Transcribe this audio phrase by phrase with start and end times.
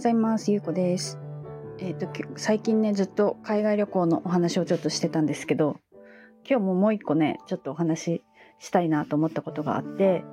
[0.00, 0.50] ございます。
[0.50, 1.18] ゆうこです。
[1.78, 5.76] えっ、ー、と、最近ね、ずっと海外旅行のお話をちょっとしてたんですけど、
[6.48, 8.24] 今日ももう一個ね、ちょっとお話し
[8.60, 10.24] したいなと思ったことがあって、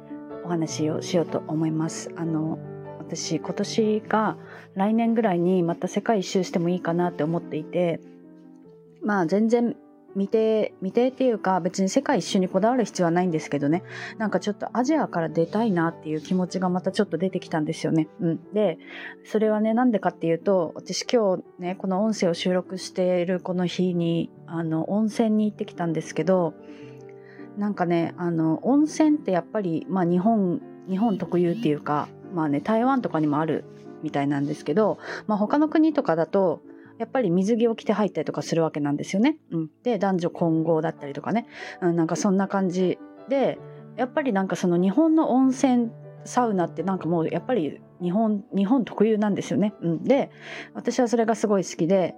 [0.46, 2.14] お話をしようと思います。
[2.16, 2.58] あの、
[3.00, 4.38] 私、今年が
[4.76, 8.00] 来年ぐらいにまた世界一周してもいいかなって思っていて、
[9.02, 9.76] まあ全然
[10.18, 13.84] 未定、未定っていうか別に世界一周にこだわる必要はないんですけどね。
[14.18, 18.10] なんかちょっとアジアから出たいなっていう気持ちがまたちょっと出てきたんですよね。
[18.20, 18.54] うん。
[18.54, 18.80] で、
[19.24, 26.56] それはね、なんでかっていうと、私今日ね、この音声を収録しているこの日に、あの、温泉に行ってきたんですけど、
[27.58, 33.66] なんかね、あの、温泉ってやっぱり、まあ日本、日本特有っていうか、まあね、台湾とかにもある
[34.02, 36.62] みたいなんですけど、まあ他の国とかだと、
[36.98, 39.38] やっぱり水着を着て入ったりとかするわけなんですよね。
[39.52, 41.48] うん、で男女混合だったりとかね、
[41.82, 42.98] うん、なんかそんな感じ
[43.30, 43.60] で
[43.96, 45.92] やっぱりなんかその日本の温泉
[46.26, 49.74] サウナってなんかもうやっぱり日本日本特有なんですよね。
[49.82, 50.32] うん、で
[50.74, 52.16] 私はそれがすごい好きで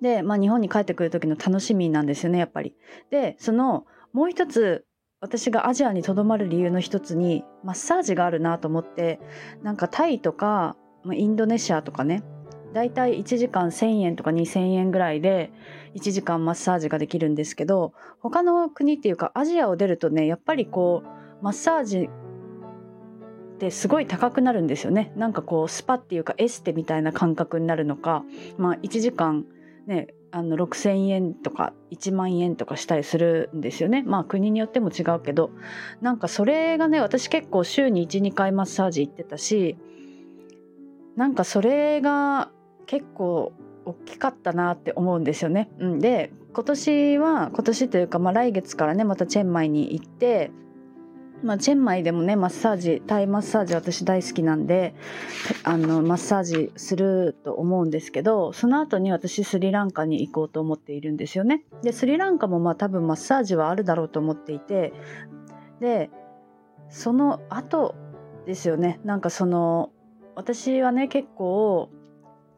[0.00, 2.74] で、まあ、日本に帰ってくる時の楽しみなんですよねやっぱり。
[3.10, 4.84] でそのもう一つ
[5.20, 9.20] 私がアジアにとどまる理由の一つにマッサージがあるなと思って
[9.62, 10.76] なんかタイとか
[11.12, 12.24] インドネシアとかね
[12.72, 15.52] だいたい1時間1000円とか2000円ぐらいで
[15.94, 22.08] 1時間マッサージができるんですけど他の国っていうかアジアを出るとねやっぱりこうマッサージ
[23.56, 25.12] ってすごい高くなるんですよね。
[25.16, 28.24] なんかこうスパっていうかエステみたいな感覚になるのか
[28.58, 29.44] まあ1時間
[29.86, 34.02] ねあの6,000円とか1万円とかしたりするんですよね。
[34.06, 35.50] まあ国によっても違うけど。
[36.00, 39.76] なんかそれがね私結構週に12回マッサージ行ってたし
[41.16, 42.50] なんかそれが
[42.92, 43.54] 結構
[43.86, 45.70] 大きかったなって思うんですよね。
[45.78, 50.50] うん、で今年は今年というか、まあ、来月からねまたチェンマイに行って、
[51.42, 54.94] まあ、チェンマイでもねマッサージタイマッサージ私大好きなんで
[55.64, 61.64] あのマッサージすると思うんですけどその後に私スリランカに行こうと思っているんですよね。
[61.82, 64.92] でスリランカもまあ多分マッサージはあるだろうと思っていて
[65.80, 66.10] で
[66.90, 67.94] その後
[68.44, 69.92] ですよねなんかその
[70.34, 71.88] 私はね結構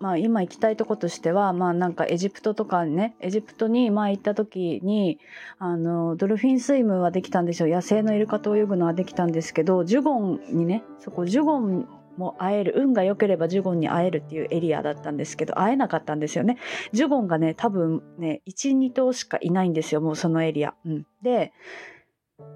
[0.05, 5.19] まあ、今行きたいとことしては、まあ、なんかエジプトとかねエジプトに前行った時に
[5.59, 7.75] あのドルフィンスイムはできたんですよ。
[7.75, 11.89] 野生のイルカと泳ぐのはできたんですけどジュゴンにねそこジュゴン
[12.19, 16.59] も会える運が良ければジュゴンに会えるっていうエリアだったんですけど会えなかったんですよね。
[16.93, 21.55] ジュゴンがね多分ね12頭しかいないんですよもうそのエリア、うん、で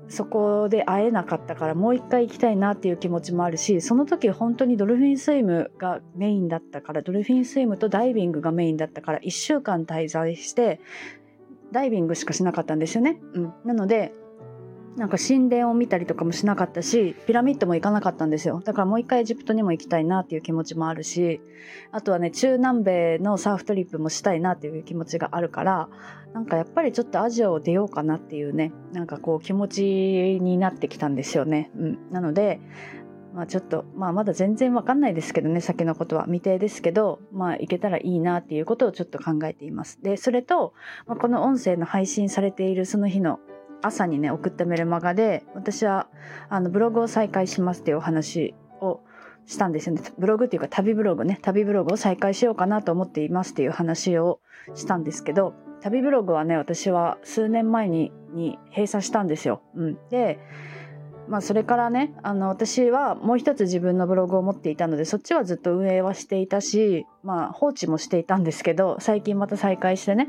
[0.08, 10.80] そこで会えなかったからもう一回行きたいなっていう気持ちもあるしその時本当にドルフィンスイムがメインだったからドルフィンスイムとダイビングがメインだったから1週間滞在して
[11.72, 13.20] ダイビングしかしなかったんですよね。
[13.34, 14.14] うん、なので
[14.98, 18.60] なんか神殿を見たりとかもしなかったしピラミッドも行かなかったんですよ。
[18.64, 21.40] だからもう一回エジプトにも行きたいなっていう気持ちもあるし
[21.92, 25.88] あとはね中南米のサーフトリップもしたいなっていう気持ちがあるから
[26.34, 29.82] なんかやっぱりちょっとアジアを出ようかなっていうねなんかこう気持ち
[30.42, 32.60] になってきたんですよね、うん、なので
[33.34, 40.02] まあちょっと、まあまだ全然わかんないですけどね、先のことは未定ですけど、まあ行けたらいいなっていうことをちょっと考えています。
[40.02, 40.72] で、それと、
[41.06, 43.38] まあ、この音声の配信されているその日の
[43.82, 46.08] 朝にね送ったメルマガで私は
[46.48, 49.00] あのブログを再開しますっていうお話を
[49.46, 54.40] したんですよねブログっていうか旅ブログね旅ブログを再開しようかなと思っていますっていう話を
[54.74, 59.62] したんですけど旅ブログはね私は数年前にに閉鎖したんですよ。
[59.74, 60.38] うん、で
[61.28, 70.28] まあ、それからねあの私はもう一つ自分のブログを持っていたのでそっちはずっと運営はしていたし、まあ、放置もしていたんですけど最近また再開してね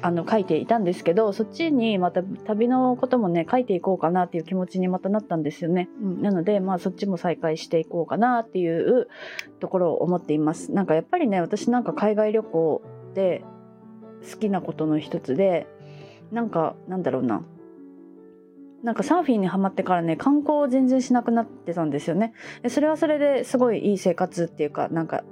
[0.00, 5.88] あの書いていたんですけどそっちにまた旅のこともね書いていこうかなっていう気持ちにまたなったんですよね。
[6.02, 9.08] うん、なので、まあ、そっちも再開していこうかなっていう
[9.60, 10.72] ところを思っています。
[10.72, 12.82] なんかやっぱりね私なんか海外旅行
[13.14, 13.44] で
[14.30, 15.66] 好きなことの一つで
[16.32, 17.42] なんかなんだろうな
[18.82, 22.32] なんかサーフィンにはまってからね観光を全然しなくなってたんですよね。
[22.62, 25.24] でそれはそれですごいいい生活っていうかなんか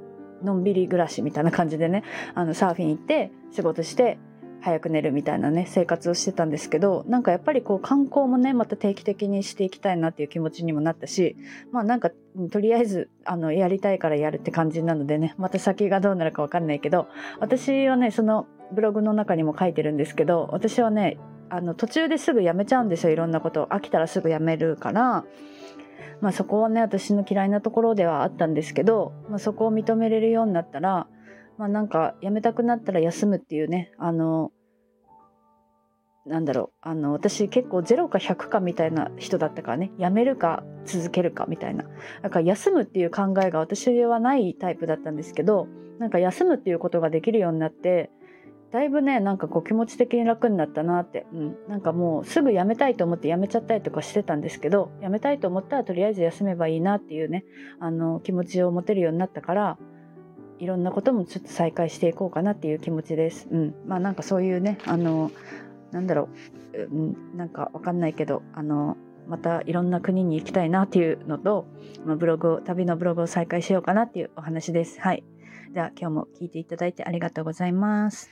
[0.42, 2.04] のんびり暮らしみたいな感じでね
[2.34, 4.18] あのサーフィン行って仕事して
[4.60, 11.36] 早く寝るみたいなね生活をしてたんですけどなんかやっぱりこう観光もねまた定期的にしていきたいなっていう気持ちにもなったし
[11.70, 12.10] まあなんか
[12.50, 17.08] とりあえずあのやりたいからやるって感じなのでねまた先がどうなるか分かんないけど
[17.40, 21.18] 私はねそのブログの中にも書いてるんですけど私はね
[21.50, 23.66] あの途中ですぐやめちゃうんですよいろんなこと。
[23.66, 25.24] 飽きたらすぐやめるから。
[26.20, 31.06] まあそこはね私の嫌いなところではあったんですけど、まあ、そこを認めれるようになったら
[31.58, 34.52] まあなんかやめたくなったら休むっていうねあの
[36.26, 41.84] なんだろうあの私結構0か100かみたいな人だったからねやめるか続けるかみたいな。
[42.22, 45.68] だから休むっていう考えが私はないタイプだったんですけど
[45.98, 48.10] なんか休むっていうことができるようになって
[48.70, 57.44] だいぶねなんかこう気持ち的に楽になったなって、うん、なんかもうすぐ辞めたいと思って辞めちゃったりとかしてたんですけど辞めたいと思ったらとりあえず休めばいいなっていうね
[57.80, 59.78] あの気持ちを持てるようになったから
[60.58, 63.48] いろんなこともちょっと再開していこうかなっていう気持ちです。
[63.50, 65.30] うん、まあなんかそういうねあの
[65.92, 66.28] なんだろ
[66.74, 68.96] う、うん、なんかわかんないけどあの
[69.28, 71.66] またいろんな国に行きたいなっていうのと、
[72.04, 75.00] まあ、ブログを旅のブログを再開しようかなっていうお話です。
[75.00, 75.22] はい。
[75.72, 78.30] では今日も聞いていただいてありがとうございます。